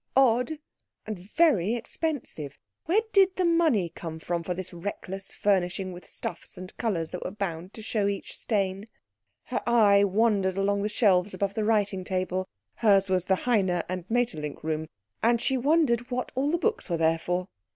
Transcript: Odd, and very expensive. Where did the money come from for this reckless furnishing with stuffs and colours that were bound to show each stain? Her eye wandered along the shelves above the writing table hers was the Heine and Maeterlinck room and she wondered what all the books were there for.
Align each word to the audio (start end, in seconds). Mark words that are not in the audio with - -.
Odd, 0.15 0.53
and 1.05 1.19
very 1.19 1.75
expensive. 1.75 2.57
Where 2.85 3.01
did 3.13 3.35
the 3.35 3.45
money 3.45 3.87
come 3.89 4.17
from 4.17 4.41
for 4.41 4.55
this 4.55 4.73
reckless 4.73 5.31
furnishing 5.31 5.93
with 5.93 6.07
stuffs 6.07 6.57
and 6.57 6.75
colours 6.77 7.11
that 7.11 7.23
were 7.23 7.29
bound 7.29 7.75
to 7.75 7.83
show 7.83 8.07
each 8.07 8.35
stain? 8.35 8.87
Her 9.43 9.61
eye 9.69 10.03
wandered 10.03 10.57
along 10.57 10.81
the 10.81 10.89
shelves 10.89 11.35
above 11.35 11.53
the 11.53 11.65
writing 11.65 12.03
table 12.03 12.49
hers 12.77 13.09
was 13.09 13.25
the 13.25 13.35
Heine 13.45 13.83
and 13.87 14.09
Maeterlinck 14.09 14.63
room 14.63 14.89
and 15.21 15.39
she 15.39 15.55
wondered 15.55 16.09
what 16.09 16.31
all 16.33 16.49
the 16.49 16.57
books 16.57 16.89
were 16.89 16.97
there 16.97 17.19
for. 17.19 17.47